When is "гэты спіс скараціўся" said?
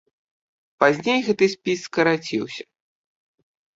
1.29-2.63